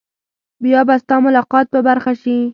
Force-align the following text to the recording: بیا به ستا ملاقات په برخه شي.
بیا 0.63 0.81
به 0.87 0.95
ستا 1.01 1.15
ملاقات 1.25 1.65
په 1.73 1.79
برخه 1.87 2.13
شي. 2.21 2.37